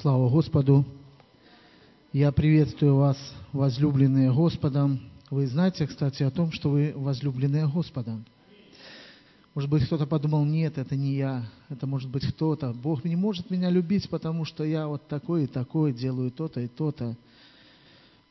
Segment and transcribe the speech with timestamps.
[0.00, 0.86] Слава Господу!
[2.14, 3.18] Я приветствую вас,
[3.52, 4.98] возлюбленные Господом.
[5.28, 8.24] Вы знаете, кстати, о том, что вы возлюбленные Господом.
[9.54, 12.72] Может быть, кто-то подумал, нет, это не я, это может быть кто-то.
[12.72, 16.68] Бог не может меня любить, потому что я вот такой и такой, делаю то-то и
[16.68, 17.14] то-то.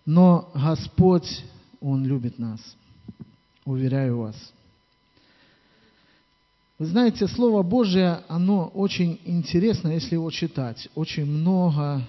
[0.07, 1.45] Но Господь,
[1.81, 2.59] Он любит нас,
[3.63, 4.53] уверяю вас.
[6.79, 10.87] Вы знаете, Слово Божие, оно очень интересно, если его читать.
[10.95, 12.01] Очень много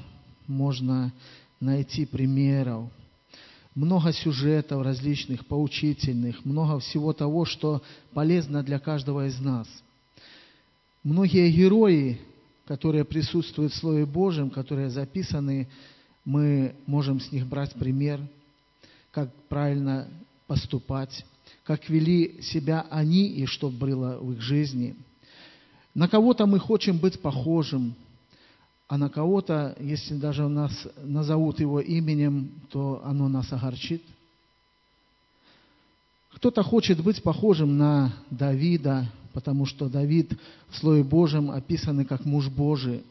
[0.46, 1.12] можно
[1.58, 2.88] найти примеров,
[3.74, 7.82] много сюжетов различных, поучительных, много всего того, что
[8.14, 9.66] полезно для каждого из нас.
[11.02, 12.20] Многие герои,
[12.64, 15.66] которые присутствуют в Слове Божьем, которые записаны,
[16.24, 18.20] мы можем с них брать пример,
[19.10, 20.06] как правильно
[20.46, 21.24] поступать,
[21.64, 24.96] как вели себя они и что было в их жизни.
[25.94, 27.94] На кого-то мы хотим быть похожим,
[28.88, 30.72] а на кого-то, если даже нас
[31.02, 34.02] назовут его именем, то оно нас огорчит.
[36.34, 40.32] Кто-то хочет быть похожим на Давида, потому что Давид
[40.70, 43.02] в Слове Божьем описанный как муж Божий,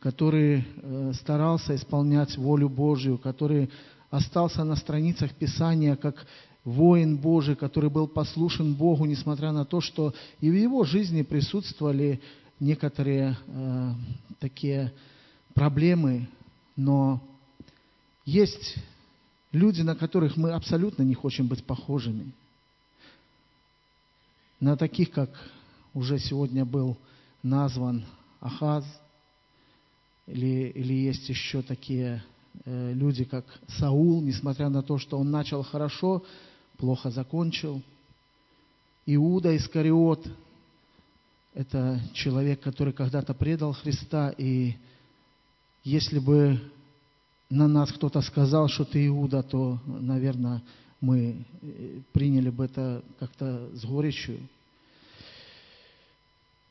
[0.00, 3.70] который э, старался исполнять волю Божью, который
[4.10, 6.26] остался на страницах Писания как
[6.68, 12.20] воин Божий, который был послушен Богу, несмотря на то, что и в его жизни присутствовали
[12.60, 13.92] некоторые э,
[14.38, 14.92] такие
[15.54, 16.28] проблемы,
[16.76, 17.22] но
[18.26, 18.76] есть
[19.52, 22.32] люди, на которых мы абсолютно не хотим быть похожими.
[24.60, 25.30] На таких, как
[25.94, 26.98] уже сегодня был
[27.42, 28.04] назван
[28.40, 28.84] Ахаз,
[30.26, 32.22] или, или есть еще такие
[32.66, 33.46] э, люди, как
[33.78, 36.22] Саул, несмотря на то, что он начал хорошо,
[36.78, 37.82] плохо закончил.
[39.04, 40.26] Иуда Искариот–
[41.54, 44.74] это человек, который когда-то предал Христа, и
[45.82, 46.60] если бы
[47.50, 50.62] на нас кто-то сказал, что ты Иуда, то, наверное,
[51.00, 54.38] мы э, приняли бы это как-то с горечью.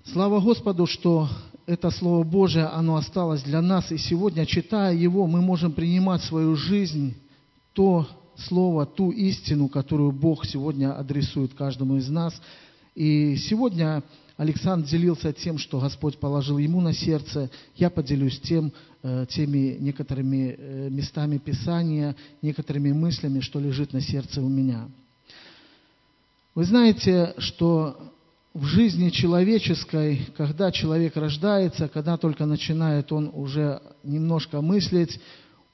[0.06, 1.28] Слава Господу, что
[1.66, 6.28] это Слово Божие, оно осталось для нас, и сегодня, читая его, мы можем принимать в
[6.28, 7.14] свою жизнь
[7.74, 12.40] то, Слово, ту истину, которую Бог сегодня адресует каждому из нас.
[12.94, 14.04] И сегодня
[14.38, 17.50] Александр делился тем, что Господь положил ему на сердце.
[17.76, 18.72] Я поделюсь тем,
[19.02, 24.88] э, теми некоторыми э, местами Писания, некоторыми мыслями, что лежит на сердце у меня.
[26.54, 27.98] Вы знаете, что
[28.54, 35.20] в жизни человеческой, когда человек рождается, когда только начинает он уже немножко мыслить,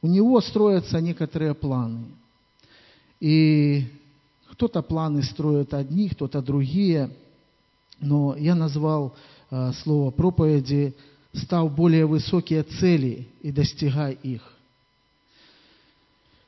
[0.01, 2.05] у него строятся некоторые планы–
[3.23, 3.85] и
[4.49, 7.09] кто-то планы строит одни, кто-то другие.
[8.01, 9.15] Но я назвал
[9.49, 10.93] э, слово проповеди
[11.31, 14.41] «став более высокие цели и достигай их».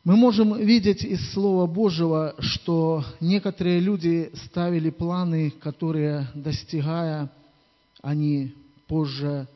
[0.03, 7.31] Мы можем видеть из Слова Божьего, что некоторые люди ставили планы, которые, достигая,
[8.01, 8.53] они
[8.87, 9.47] позже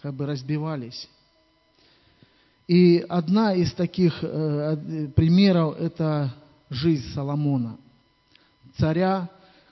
[0.00, 1.08] как бы разбивались.
[2.68, 6.32] И одна из таких э, примеров– это
[6.70, 7.76] жизнь Соломона,
[8.76, 9.28] царя,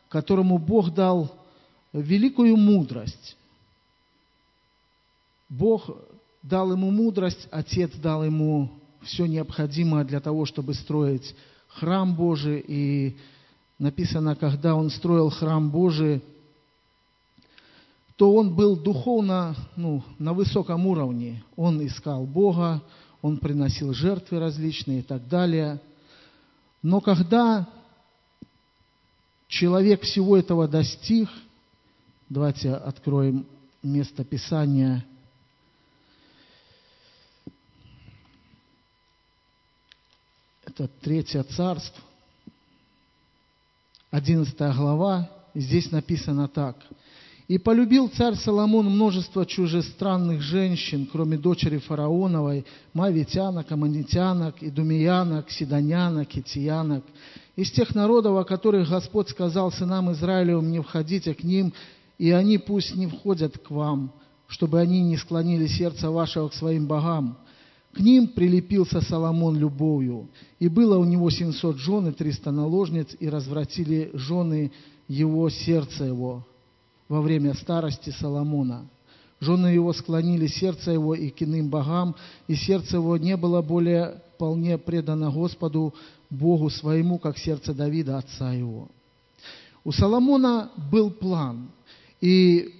[0.08, 1.32] которому Бог дал
[1.92, 3.36] великую мудрость.
[5.48, 5.90] Бог
[6.42, 8.70] дал ему мудрость, Отец дал ему
[9.02, 11.34] все необходимое для того, чтобы строить
[11.68, 12.64] храм Божий.
[12.66, 13.16] И
[13.78, 16.22] написано, когда он строил храм Божий,
[18.16, 21.44] то он был духовно ну, на высоком уровне.
[21.54, 22.82] Он искал Бога,
[23.22, 25.80] он приносил жертвы различные и так далее–
[26.86, 27.68] но когда
[29.48, 31.28] человек всего этого достиг,
[32.28, 33.44] давайте откроем
[33.82, 35.04] место Писания.
[40.64, 42.04] Это Третье Царство,
[44.12, 46.76] 11 глава, здесь написано так–
[47.48, 57.04] и полюбил царь Соломон множество чужестранных женщин, кроме дочери фараоновой, мавитянок, аммонитянок, идумиянок, сидонянок, китиянок,
[57.54, 61.72] из тех народов, о которых Господь сказал сынам Израилевым, не входите к ним,
[62.18, 64.12] и они пусть не входят к вам,
[64.48, 67.38] чтобы они не склонили сердце вашего к своим богам.
[67.92, 70.28] К ним прилепился Соломон любовью,
[70.58, 74.72] и было у него семьсот жен и триста наложниц, и развратили жены
[75.08, 76.44] его сердце его
[77.08, 78.86] во время старости Соломона.
[79.40, 82.14] Жены его склонили сердце его и к иным богам,
[82.48, 85.94] и сердце его не было более вполне предано Господу,
[86.30, 88.88] Богу своему, как сердце Давида, отца его.
[89.84, 91.68] У Соломона был план,
[92.20, 92.74] и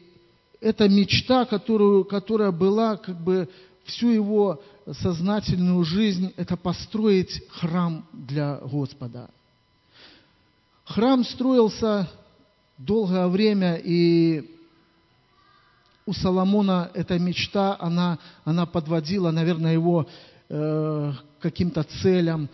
[0.61, 3.49] эта мечта, которую, которая была как бы
[3.85, 4.61] всю его
[5.01, 9.31] сознательную жизнь– это построить храм для Господа.
[10.85, 12.09] Храм строился
[12.79, 14.51] долгое время, и
[16.05, 20.07] у Соломона эта мечта, она, она подводила, наверное, его
[20.49, 22.49] э, каким-то целям.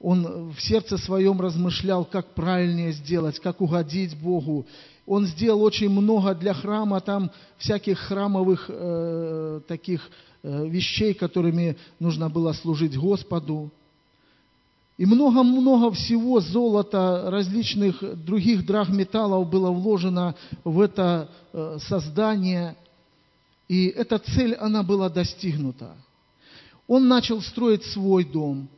[0.00, 4.66] Он в сердце своем размышлял, как правильнее сделать, как угодить Богу.
[5.06, 10.08] Он сделал очень много для храма, там всяких храмовых э, таких
[10.42, 13.70] э, вещей, которыми нужно было служить Господу.
[14.96, 22.76] И много-много всего золота, различных других драгметаллов было вложено в это э, создание.
[23.66, 25.96] И эта цель, она была достигнута.
[26.86, 28.68] Он начал строить свой дом.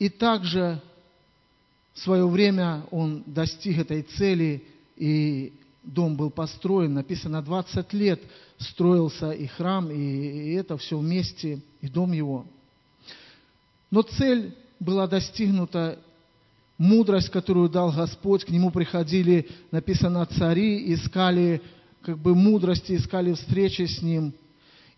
[0.00, 0.82] И также
[1.94, 4.64] в свое время он достиг этой цели,
[4.96, 5.52] и
[5.84, 6.94] дом был построен.
[6.94, 8.20] Написано, 20 лет
[8.58, 12.46] строился и храм, и, и это все вместе, и дом его.
[13.92, 15.98] Но цель была достигнута,
[16.78, 21.62] мудрость, которую дал Господь, к нему приходили, написано, цари, искали
[22.00, 24.32] как бы мудрости, искали встречи с ним.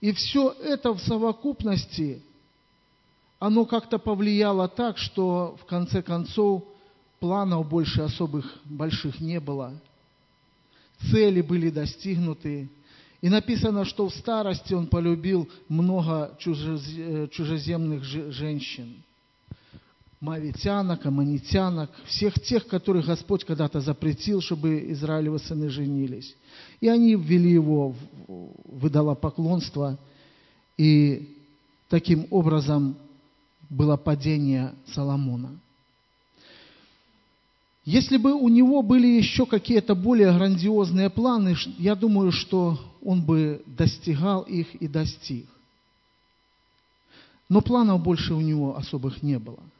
[0.00, 2.22] И все это в совокупности,
[3.40, 6.62] оно как-то повлияло так, что в конце концов
[7.18, 9.72] планов больше особых больших не было.
[11.10, 12.68] Цели были достигнуты.
[13.20, 19.02] И написано, что в старости он полюбил много э, чужеземных женщин
[20.22, 26.34] мавитянок, аманитянок, всех тех, которых Господь когда-то запретил, чтобы Израилевы сыны женились.
[26.80, 27.92] И они ввели его
[28.28, 29.98] в идолопоклонство,
[30.78, 31.28] и
[31.88, 32.96] таким образом
[33.68, 35.58] было падение Соломона.
[37.84, 43.60] Если бы у него были еще какие-то более грандиозные планы, я думаю, что он бы
[43.66, 45.46] достигал их и достиг.
[47.48, 49.58] Но планов больше у него особых не было–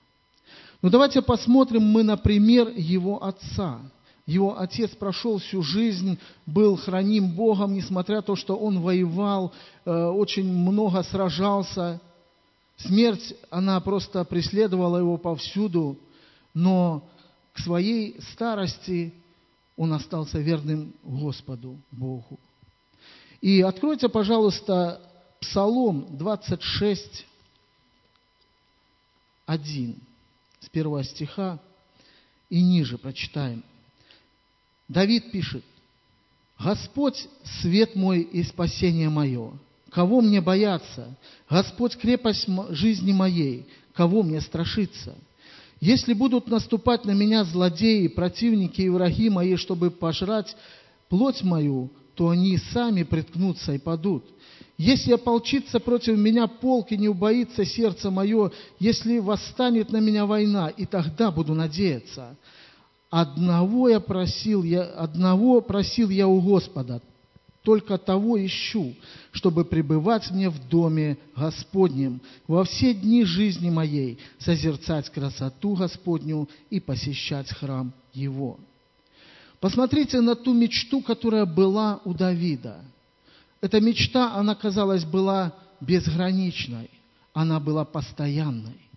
[0.83, 3.79] но ну, давайте посмотрим мы на пример его отца.
[4.27, 9.53] Его отец прошел всю жизнь, был храним Богом, несмотря на то, что он воевал,
[9.85, 12.01] э, очень много сражался.
[12.79, 15.97] Смерть, она просто преследовала его повсюду,
[16.53, 17.05] но
[17.53, 19.15] к своей старости
[19.77, 22.41] он остался верным Господу, Богу.
[23.41, 25.01] И откройте, пожалуйста,
[25.39, 27.25] Псалом 26,
[29.47, 30.12] 1
[30.63, 31.59] с первого стиха
[32.49, 33.65] и ниже прочитаем.
[34.89, 35.65] Давид пишет,
[36.59, 37.29] «Господь–
[37.61, 39.53] свет мой и спасение мое,
[39.91, 41.17] кого мне бояться?
[41.51, 45.17] Господь– крепость жизни моей, кого мне страшиться?
[45.81, 50.57] Если будут наступать на меня злодеи, противники и враги мои, чтобы пожрать
[51.09, 54.25] плоть мою, то они сами приткнутся и падут.
[54.83, 58.51] Если ополчится против меня полк и не убоится сердце мое,
[58.81, 62.37] если восстанет на меня война, и тогда буду надеяться.
[63.09, 67.01] Одного я просил, я, одного просил я у Господа,
[67.63, 68.97] только того ищу,
[69.31, 76.81] чтобы пребывать мне в доме Господнем во все дни жизни моей, созерцать красоту Господню и
[76.81, 78.59] посещать храм Его.
[79.61, 82.81] Посмотрите на ту мечту, которая была у Давида–
[83.63, 86.91] эта мечта, она, казалось, была безграничной,
[87.33, 88.91] она была постоянной.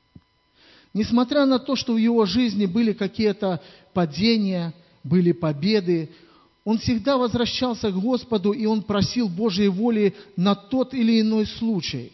[0.94, 3.62] Несмотря на то, что в его жизни были какие-то
[3.94, 6.10] падения, были победы,
[6.64, 12.12] он всегда возвращался к Господу, и он просил Божьей воли на тот или иной случай.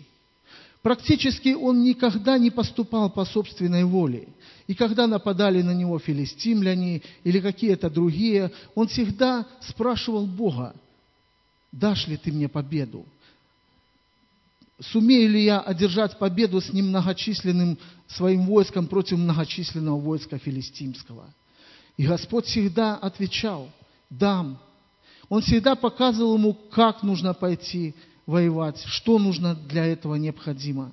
[0.82, 4.28] Практически он никогда не поступал по собственной воле.
[4.68, 10.74] И когда нападали на него филистимляне или какие-то другие, он всегда спрашивал Бога,
[11.72, 13.06] дашь ли ты мне победу?
[14.80, 21.32] Сумею ли я одержать победу с немногочисленным своим войском против многочисленного войска филистимского?
[21.98, 23.70] И Господь всегда отвечал,
[24.10, 24.58] дам.
[25.30, 27.94] Он всегда показывал ему, как нужно пойти
[28.26, 30.92] воевать, что нужно для этого необходимо.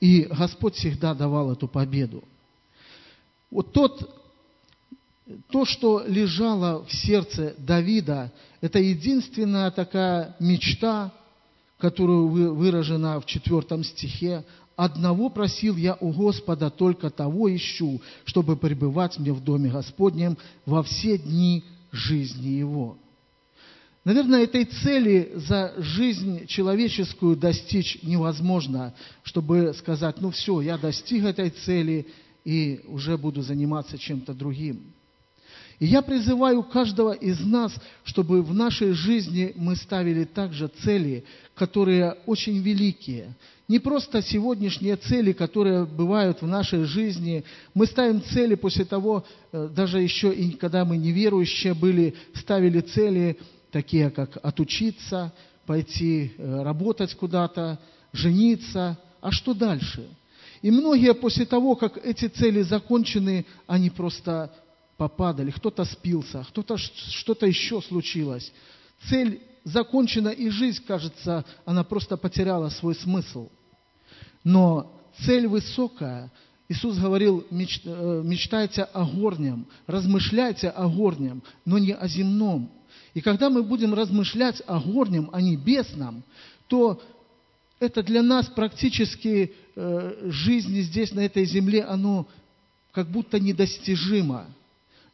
[0.00, 2.24] И Господь всегда давал эту победу.
[3.50, 4.14] Вот тот
[5.50, 11.12] то, что лежало в сердце Давида, это единственная такая мечта,
[11.78, 14.44] которую выражена в четвертом стихе.
[14.76, 20.82] «Одного просил я у Господа, только того ищу, чтобы пребывать мне в доме Господнем во
[20.82, 22.96] все дни жизни Его».
[24.04, 31.50] Наверное, этой цели за жизнь человеческую достичь невозможно, чтобы сказать, ну все, я достиг этой
[31.50, 32.06] цели
[32.44, 34.94] и уже буду заниматься чем-то другим.
[35.78, 37.72] И я призываю каждого из нас,
[38.04, 43.36] чтобы в нашей жизни мы ставили также цели, которые очень великие.
[43.68, 47.44] Не просто сегодняшние цели, которые бывают в нашей жизни.
[47.74, 53.38] Мы ставим цели после того, э, даже еще и когда мы неверующие были, ставили цели
[53.70, 55.32] такие, как отучиться,
[55.66, 57.78] пойти э, работать куда-то,
[58.12, 58.98] жениться.
[59.20, 60.08] А что дальше?
[60.62, 64.50] И многие после того, как эти цели закончены, они просто
[64.98, 68.52] попадали, кто-то спился, кто-то что-то еще случилось.
[69.08, 73.48] Цель закончена, и жизнь, кажется, она просто потеряла свой смысл.
[74.42, 74.92] Но
[75.24, 76.30] цель высокая.
[76.68, 82.70] Иисус говорил, э, мечтайте о горнем, размышляйте о горнем, но не о земном.
[83.14, 86.24] И когда мы будем размышлять о горнем, о небесном,
[86.66, 87.00] то
[87.78, 92.26] это для нас практически э, жизнь здесь, на этой земле, оно
[92.92, 94.46] как будто недостижимо.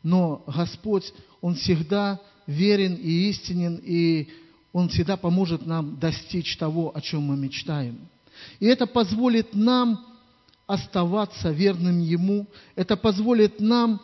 [0.05, 4.29] Но Господь, Он всегда верен и истинен, и
[4.73, 7.99] Он всегда поможет нам достичь того, о чем мы мечтаем.
[8.61, 10.05] И это позволит нам
[10.67, 12.47] оставаться верным Ему,
[12.77, 14.01] это позволит нам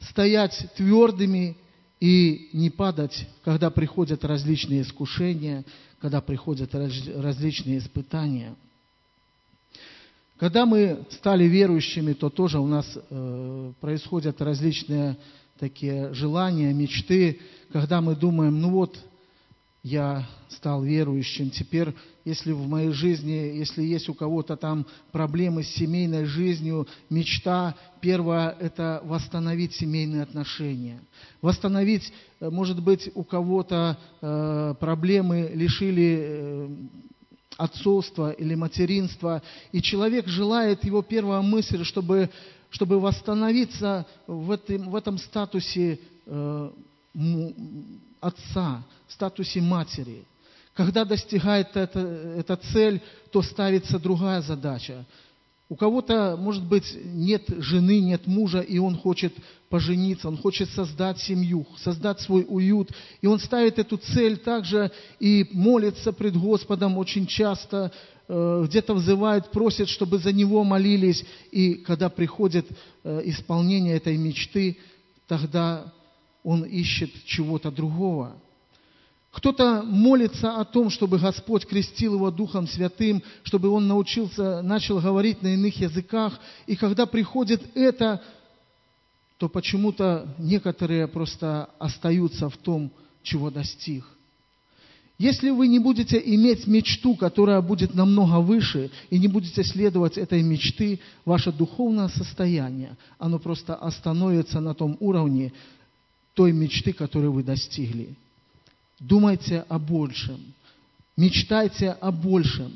[0.00, 1.56] стоять твердыми
[2.00, 5.64] и не падать, когда приходят различные искушения,
[6.00, 8.56] когда приходят различные испытания.
[10.40, 15.18] Когда мы стали верующими, то тоже у нас э, происходят различные
[15.58, 18.98] такие желания, мечты, когда мы думаем, ну вот,
[19.82, 21.50] я стал верующим.
[21.50, 21.94] Теперь,
[22.24, 28.56] если в моей жизни, если есть у кого-то там проблемы с семейной жизнью, мечта, первое–
[28.60, 31.02] это восстановить семейные отношения.
[31.42, 36.68] Восстановить, э, может быть, у кого-то э, проблемы лишили э,
[37.60, 42.30] отцовства или материнства, и человек желает, его первая мысль, чтобы,
[42.70, 46.70] чтобы восстановиться в этом, в этом статусе э,
[48.20, 50.24] отца, статусе матери.
[50.74, 55.04] Когда достигает эта, эта цель, то ставится другая задача.
[55.70, 59.32] У кого-то, может быть, нет жены, нет мужа, и он хочет
[59.68, 62.90] пожениться, он хочет создать семью, создать свой уют.
[63.20, 67.92] И он ставит эту цель также и молится пред Господом очень часто,
[68.26, 71.24] э, где-то взывает, просит, чтобы за него молились.
[71.52, 72.66] И когда приходит
[73.04, 74.76] э, исполнение этой мечты,
[75.28, 75.92] тогда
[76.42, 78.34] он ищет чего-то другого.
[79.30, 85.40] Кто-то молится о том, чтобы Господь крестил его Духом Святым, чтобы он научился, начал говорить
[85.42, 86.40] на иных языках.
[86.66, 88.22] И когда приходит это,
[89.38, 92.90] то почему-то некоторые просто остаются в том,
[93.22, 94.04] чего достиг.
[95.16, 100.42] Если вы не будете иметь мечту, которая будет намного выше, и не будете следовать этой
[100.42, 105.52] мечты, ваше духовное состояние, оно просто остановится на том уровне,
[106.34, 108.16] той мечты, которую вы достигли.
[109.00, 110.38] Думайте о большем,
[111.16, 112.70] мечтайте о большем,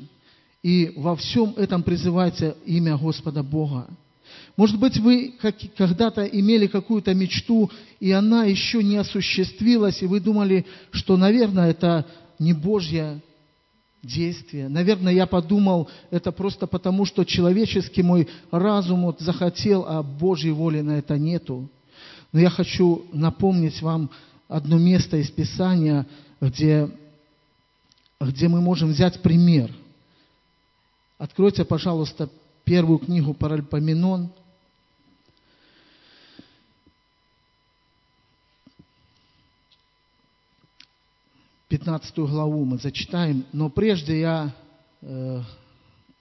[0.63, 3.87] и во всем этом призывайте имя Господа Бога.
[4.57, 5.35] Может быть, вы
[5.77, 12.07] когда-то имели какую-то мечту, и она еще не осуществилась, и вы думали, что, наверное, это
[12.39, 13.21] не Божье
[14.01, 14.67] действие.
[14.67, 20.81] Наверное, я подумал, это просто потому, что человеческий мой разум вот захотел, а Божьей воли
[20.81, 21.69] на это нету.
[22.31, 24.09] Но я хочу напомнить вам
[24.47, 26.05] одно место из Писания,
[26.41, 26.89] где,
[28.19, 29.71] где мы можем взять пример.
[31.17, 32.29] Откройте, пожалуйста,
[32.63, 34.29] первую книгу Паральпоменон.
[41.67, 44.55] Пятнадцатую главу мы зачитаем, но прежде я
[45.01, 45.41] э,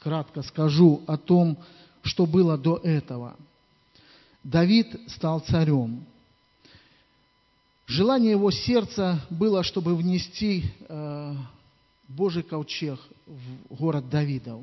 [0.00, 1.58] кратко скажу о том,
[2.02, 3.36] что было до этого–
[4.44, 6.04] Давид стал царем.
[7.86, 11.34] Желание его сердца было, чтобы внести э,
[12.08, 14.62] Божий ковчег в город Давидов.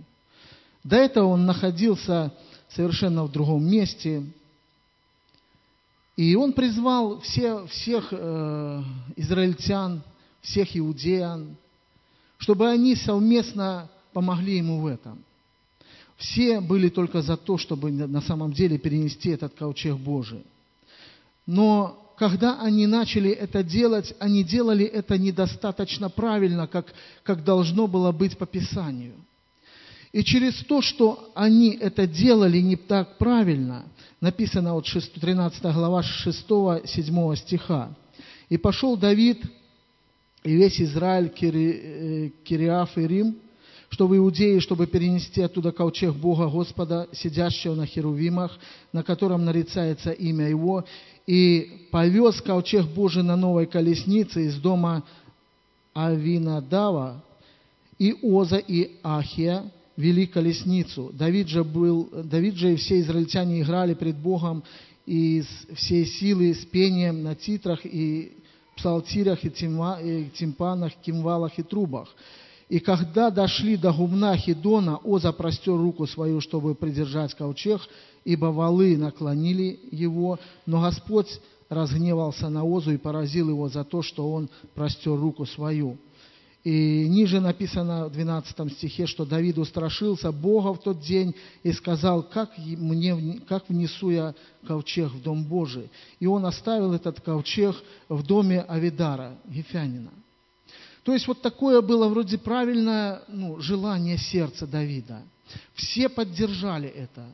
[0.84, 2.34] До этого он находился
[2.70, 4.24] совершенно в другом месте.
[6.16, 8.84] И он призвал все, всех э,
[9.16, 10.02] израильтян,
[10.42, 11.56] всех иудеян,
[12.38, 15.24] чтобы они совместно помогли ему в этом–
[16.22, 20.44] все были только за то, чтобы на самом деле перенести этот ковчег Божий.
[21.48, 28.12] Но когда они начали это делать, они делали это недостаточно правильно, как, как должно было
[28.12, 29.16] быть по Писанию.
[30.12, 33.86] И через то, что они это делали не так правильно,
[34.20, 37.90] написано вот 6, 13 глава 6-7 стиха.
[38.50, 39.42] «И пошел Давид
[40.44, 43.36] и весь Израиль, Кири, э, Кириаф и Рим,
[43.90, 48.58] что в Иудее, чтобы перенести оттуда ковчег Бога Господа, сидящего на херувимах,
[48.94, 50.86] на котором нарицается имя Его,
[51.32, 55.02] и повез ковчег Божий на новой колеснице из дома
[55.94, 57.24] Авинадава,
[57.98, 61.10] и Оза, и Ахия вели колесницу.
[61.14, 64.62] Давид же, был, Давид же и все израильтяне играли пред Богом
[65.06, 68.34] из всей силы с пением на титрах и
[68.76, 72.14] псалтирях, и, тимпанах, кимвалах и трубах.
[72.72, 77.82] И когда дошли до гумна Хидона, Оза простер руку свою, чтобы придержать ковчег,
[78.24, 84.32] ибо валы наклонили его, но Господь разгневался на Озу и поразил его за то, что
[84.32, 85.98] он простер руку свою.
[86.64, 92.24] И ниже написано в 12 стихе, что Давид устрашился Бога в тот день и сказал,
[92.24, 94.34] как, мне, как внесу я
[94.66, 95.90] ковчег в Дом Божий.
[96.22, 97.76] И он оставил этот ковчег
[98.08, 100.21] в доме Авидара, Гефянина.
[101.04, 105.24] То есть вот такое было вроде правильное ну, желание сердца Давида.
[105.74, 107.26] Все поддержали это.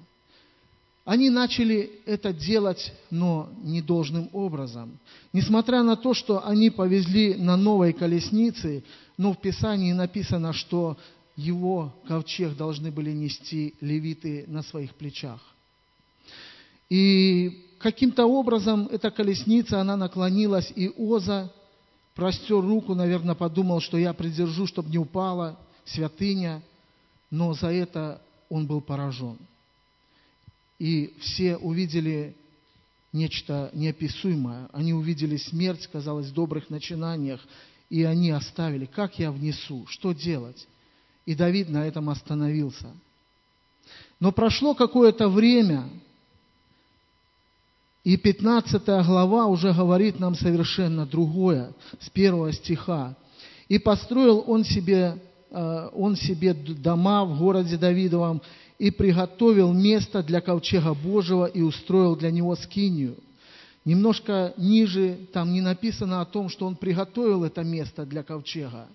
[1.04, 4.98] Они начали это делать, но не должным образом.
[5.32, 8.84] Несмотря на то, что они повезли на новой колеснице,
[9.18, 10.98] но в Писании написано, что
[11.38, 15.40] его ковчег должны были нести левиты на своих плечах.
[16.90, 21.52] И каким-то образом эта колесница, она наклонилась, и Оза
[22.18, 26.62] простер руку, наверное, подумал, что я придержу, чтобы не упала святыня,
[27.32, 29.38] но за это он был поражен
[30.80, 32.36] и все увидели
[33.14, 34.70] нечто неописуемое.
[34.74, 37.46] Они увидели смерть, казалось, в добрых начинаниях,
[37.90, 38.86] и они оставили.
[38.86, 39.86] Как я внесу?
[39.88, 40.68] Что делать?
[41.26, 42.92] И Давид на этом остановился.
[44.20, 45.90] Но прошло какое-то время,
[48.08, 53.18] и 15 глава уже говорит нам совершенно другое, с первого стиха.
[53.68, 55.18] «И построил он себе,
[55.52, 58.42] э, он себе дома в городе Давидовом,
[58.80, 63.18] и приготовил место для ковчега Божьего и устроил для него скинию.
[63.84, 68.88] Немножко ниже там не написано о том, что он приготовил это место для ковчега.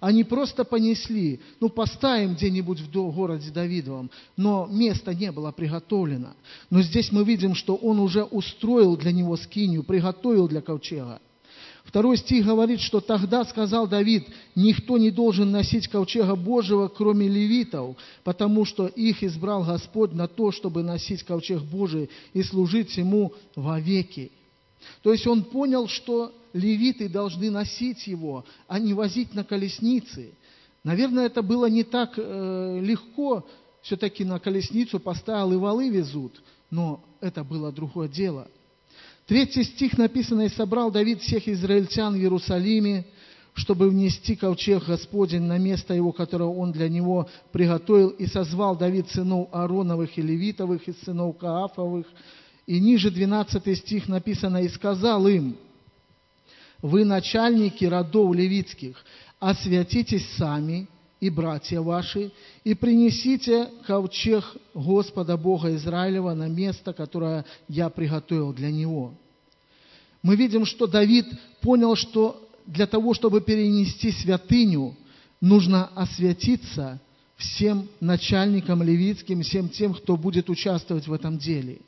[0.00, 6.34] Они просто понесли, ну, поставим где-нибудь в городе Давидовом, но место не было приготовлено.
[6.70, 11.20] Но здесь мы видим, что он уже устроил для него скинию, приготовил для ковчега.
[11.86, 17.96] Второй стих говорит, что тогда сказал Давид, никто не должен носить ковчега Божьего, кроме левитов,
[18.24, 24.32] потому что их избрал Господь на то, чтобы носить ковчег Божий и служить ему вовеки.
[25.02, 30.32] То есть он понял, что левиты должны носить его, а не возить на колеснице.
[30.84, 33.46] Наверное, это было не так э, легко,
[33.82, 38.48] все-таки на колесницу поставил и валы везут, но это было другое дело–
[39.26, 43.04] Третий стих написано, «И собрал Давид всех израильтян в Иерусалиме,
[43.54, 49.08] чтобы внести ковчег Господень на место его, которое он для него приготовил, и созвал Давид
[49.10, 52.06] сынов Аароновых и Левитовых, и сынов Каафовых».
[52.66, 55.56] И ниже 12 стих написано, «И сказал им,
[56.82, 59.04] вы начальники родов левитских,
[59.38, 60.88] освятитесь сами
[61.20, 62.32] и братья ваши,
[62.64, 69.14] и принесите ковчег Господа Бога Израилева на место, которое я приготовил для него.
[70.22, 71.26] Мы видим, что Давид
[71.60, 74.96] понял, что для того, чтобы перенести святыню,
[75.40, 77.00] нужно освятиться
[77.36, 81.78] всем начальникам левитским, всем тем, кто будет участвовать в этом деле.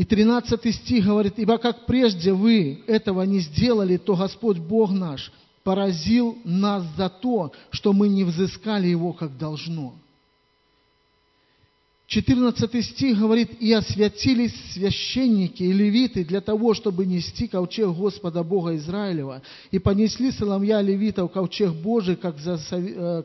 [0.00, 5.30] И 13 стих говорит, «Ибо как прежде вы этого не сделали, то Господь Бог наш
[5.62, 9.92] поразил нас за то, что мы не взыскали его, как должно.
[12.06, 18.74] 14 стих говорит, «И освятились священники и левиты для того, чтобы нести ковчег Господа Бога
[18.76, 23.22] Израилева, и понесли Соломья левитов ковчег Божий, как, э,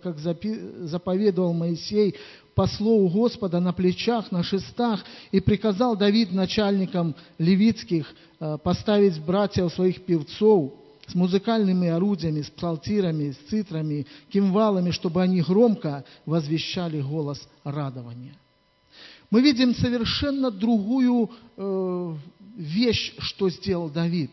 [0.82, 2.16] заповедовал Моисей
[2.56, 8.08] по слову Господа на плечах, на шестах, и приказал Давид начальникам левитских
[8.40, 10.74] э, поставить братьев своих певцов,
[11.06, 18.34] с музыкальными орудиями, с псалтирами, с цитрами, кимвалами, чтобы они громко возвещали голос радования.
[19.30, 22.16] Мы видим совершенно другую э,
[22.56, 24.32] вещь, что сделал Давид.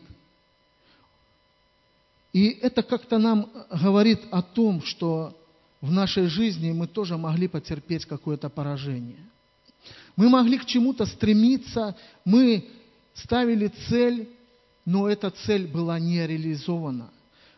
[2.31, 5.37] И это как-то нам говорит о том, что
[5.83, 9.19] в нашей жизни мы тоже могли потерпеть какое-то поражение.
[10.15, 11.93] Мы могли к чему-то стремиться,
[12.23, 12.65] мы
[13.13, 14.29] ставили цель,
[14.85, 17.11] но эта цель была не реализована.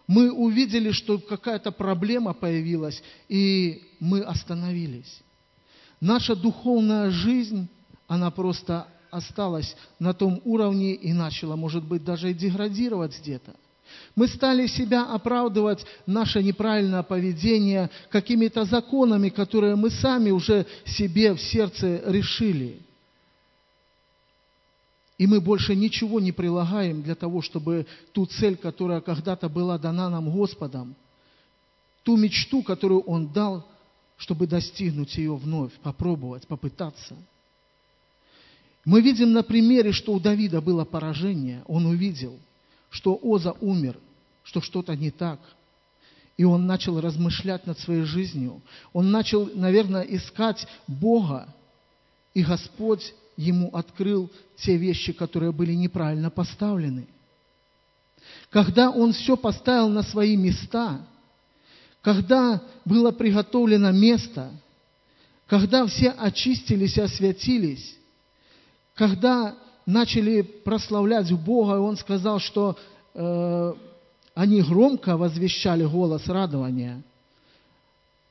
[0.07, 5.21] Мы увидели, что какая-то проблема появилась, и мы остановились.
[6.01, 7.67] Наша духовная жизнь,
[8.07, 13.53] она просто осталась на том уровне и начала, может быть, даже и деградировать где-то.
[14.15, 21.41] Мы стали себя оправдывать наше неправильное поведение какими-то законами, которые мы сами уже себе в
[21.41, 22.79] сердце решили.
[25.17, 30.09] И мы больше ничего не прилагаем для того, чтобы ту цель, которая когда-то была дана
[30.09, 30.95] нам Господом,
[32.03, 33.65] ту мечту, которую Он дал,
[34.17, 37.15] чтобы достигнуть ее вновь, попробовать, попытаться.
[38.83, 41.63] Мы видим на примере, что у Давида было поражение.
[41.67, 42.37] Он увидел,
[42.95, 43.99] что Оза умер,
[44.43, 45.39] что что-то не так.
[46.37, 48.61] И он начал размышлять над своей жизнью.
[48.93, 51.53] Он начал, наверное, искать Бога.
[52.33, 57.05] И Господь ему открыл те вещи, которые были неправильно поставлены.
[58.49, 61.05] Когда он все поставил на свои места,
[62.01, 64.51] когда было приготовлено место,
[65.47, 67.97] когда все очистились и освятились,
[68.93, 72.77] когда начали прославлять Бога, и он сказал, что
[73.13, 73.73] э,
[74.33, 77.01] они громко возвещали голос радования.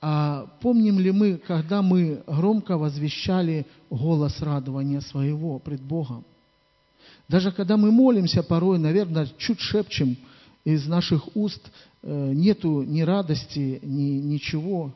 [0.01, 6.25] А помним ли мы, когда мы громко возвещали голос радования своего пред Богом?
[7.29, 10.17] Даже когда мы молимся порой, наверное, чуть шепчем
[10.65, 11.63] из наших уст,
[12.03, 14.93] э, нету ни радости, ни ничего.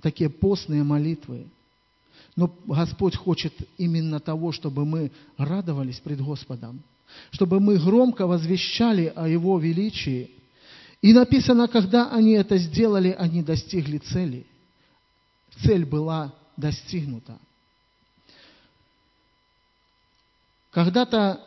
[0.00, 1.46] Такие постные молитвы.
[2.36, 6.82] Но Господь хочет именно того, чтобы мы радовались пред Господом,
[7.30, 10.30] чтобы мы громко возвещали о Его величии–
[11.04, 14.46] и написано, когда они это сделали, они достигли цели.
[15.62, 17.38] Цель была достигнута.
[20.70, 21.42] Когда-то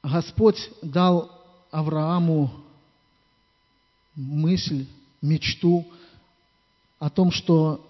[0.00, 1.28] Господь дал
[1.72, 2.52] Аврааму
[4.14, 4.86] мысль,
[5.20, 5.84] мечту
[7.00, 7.84] о том, что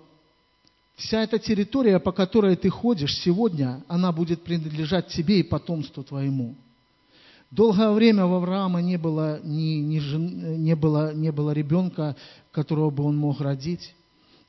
[0.98, 6.54] вся эта территория, по которой ты ходишь сегодня, она будет принадлежать тебе и потомству твоему–
[7.50, 12.14] Долгое время у Авраама не было, ни, ни жен, не, было, не было ребенка,
[12.52, 13.94] которого бы он мог родить.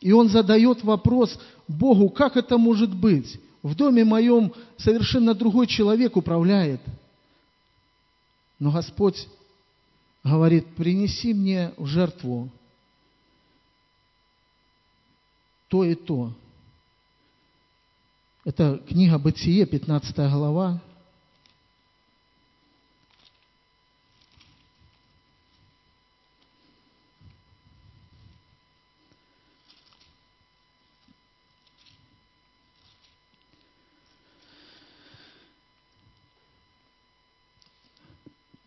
[0.02, 3.40] И он задает вопрос Богу, как это может быть?
[3.64, 6.82] В доме моем совершенно другой человек управляет.
[8.58, 9.28] Но Господь
[10.24, 12.50] говорит, принеси мне в жертву
[15.70, 16.34] то и то.
[18.44, 20.82] Это книга Бытие, 15 глава,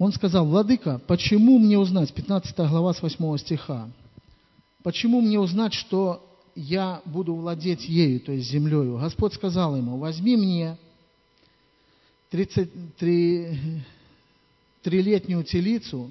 [0.03, 3.89] Он сказал, Владыка, почему мне узнать, 15 глава с 8 стиха,
[4.83, 8.99] почему мне узнать, что я буду владеть ею, то есть землею?
[8.99, 10.77] Господь сказал ему, возьми мне
[12.31, 13.83] 33,
[14.83, 16.11] трилетнюю телицу,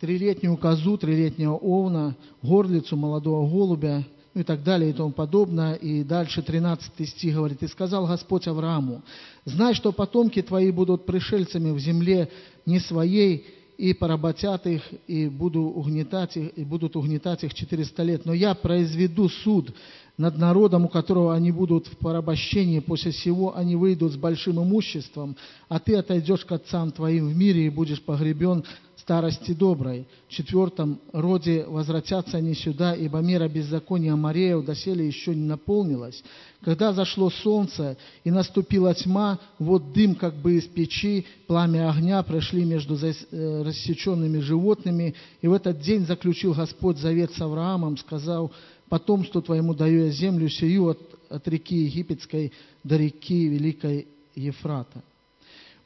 [0.00, 5.74] трилетнюю козу, трилетнего овна, горлицу молодого голубя, ну и так далее и тому подобное.
[5.74, 9.02] И дальше 13 стих говорит, «И сказал Господь Аврааму,
[9.44, 12.30] знай, что потомки твои будут пришельцами в земле
[12.64, 13.46] не своей,
[13.78, 18.26] и поработят их, и, буду угнетать их, и будут угнетать их 400 лет.
[18.26, 19.72] Но я произведу суд
[20.18, 25.36] над народом, у которого они будут в порабощении, после всего они выйдут с большим имуществом,
[25.68, 28.64] а ты отойдешь к отцам твоим в мире и будешь погребен
[29.08, 30.06] старости доброй.
[30.28, 36.22] В четвертом роде возвратятся они сюда, ибо мера беззакония Мареев доселе еще не наполнилась.
[36.60, 42.64] Когда зашло солнце и наступила тьма, вот дым как бы из печи, пламя огня прошли
[42.64, 48.52] между э, рассеченными животными, и в этот день заключил Господь завет с Авраамом, сказал,
[48.88, 52.52] потомству твоему даю я землю сию от, от реки Египетской
[52.82, 55.02] до реки Великой Ефрата.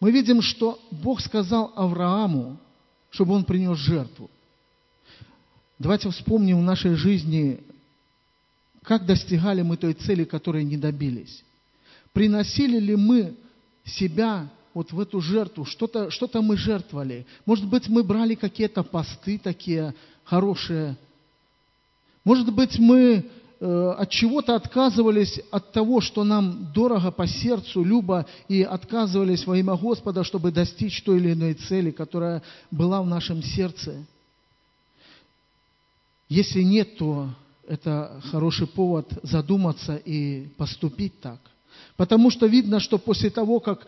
[0.01, 2.59] Мы видим, что Бог сказал Аврааму,
[3.11, 4.31] чтобы он принес жертву.
[5.79, 7.61] Давайте вспомним в нашей жизни,
[8.83, 11.45] как достигали мы той цели, которой не добились.
[12.13, 13.35] Приносили ли мы
[13.85, 17.27] себя вот в эту жертву, что-то что мы жертвовали.
[17.47, 20.97] Может быть, мы брали какие-то посты такие хорошие.
[22.25, 23.27] Может быть, мы
[23.61, 29.57] э, от чего-то отказывались от того, что нам дорого по сердцу, любо, и отказывались во
[29.57, 34.05] имя Господа, чтобы достичь той или иной цели, которая была в нашем сердце.
[36.29, 37.29] Если нет, то
[37.69, 41.39] это хороший повод задуматься и поступить так.
[41.97, 43.87] Потому что видно, что после того, как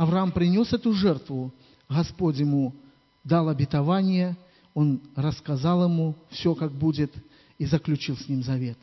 [0.00, 1.52] Авраам принес эту жертву,
[1.86, 2.74] Господь ему
[3.22, 4.34] дал обетование,
[4.72, 7.12] он рассказал ему все, как будет,
[7.58, 8.78] и заключил с ним завет.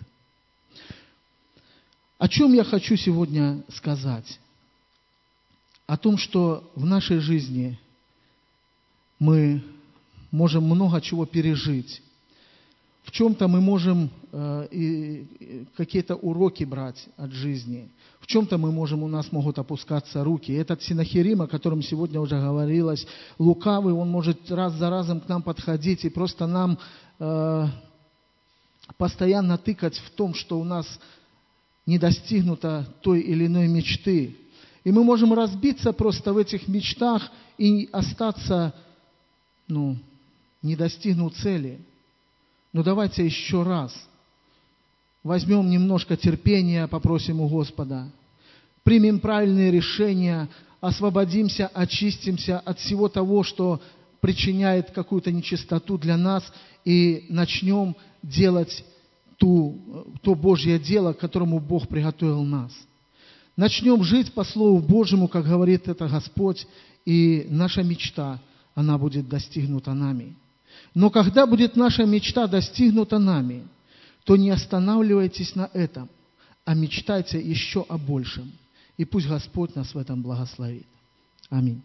[2.19, 4.39] О чем я хочу сегодня сказать?
[5.87, 7.79] О том, что в нашей жизни
[9.17, 9.63] мы
[10.29, 12.03] можем много чего пережить.
[13.05, 14.11] В чем-то мы можем
[14.71, 17.89] и, какие-то уроки брать от жизни.
[18.19, 20.51] В чем-то мы можем, у нас могут опускаться руки.
[20.51, 23.07] Этот Синахирим, о котором сегодня уже говорилось,
[23.39, 26.77] лукавый, он может раз за разом к нам подходить и просто нам
[27.19, 27.67] э,
[28.97, 30.99] постоянно тыкать в том, что у нас
[31.85, 34.35] не достигнуто той или иной мечты.
[34.83, 38.73] И мы можем разбиться просто в этих мечтах и остаться,
[39.67, 39.97] ну,
[40.61, 41.79] не достигнув цели.
[42.73, 43.93] Но давайте еще раз
[45.27, 48.09] возьмем немножко терпения, попросим у Господа,
[48.83, 50.47] примем правильные решения,
[50.79, 53.81] освободимся, очистимся от всего того, что
[54.21, 56.43] причиняет какую-то нечистоту для нас,
[56.85, 58.83] и начнем делать
[59.37, 59.77] ту,
[60.21, 62.71] то Божье дело, к которому Бог приготовил нас.
[63.57, 66.65] Начнем жить по Слову Божьему, как говорит это Господь,
[67.05, 68.39] и наша мечта,
[68.75, 70.35] она будет достигнута нами.
[70.93, 73.63] Но когда будет наша мечта достигнута нами,
[74.27, 76.09] то не останавливайтесь на этом,
[76.65, 78.51] а мечтайте еще о большем.
[78.97, 80.85] И пусть Господь нас в этом благословит.
[81.49, 81.81] Аминь.